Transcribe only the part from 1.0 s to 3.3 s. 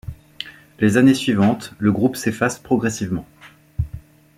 suivantes, le groupe s'efface progressivement.